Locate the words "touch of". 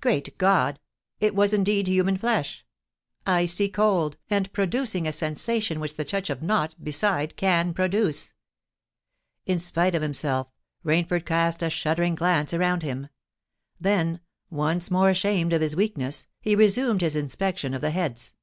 6.06-6.42